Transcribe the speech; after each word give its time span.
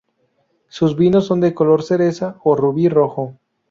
Sus 0.67 0.95
vinos 0.95 1.27
son 1.27 1.41
de 1.41 1.53
color 1.53 1.83
cereza 1.83 2.35
o 2.43 2.55
rubí 2.55 2.89
rojo. 2.89 3.35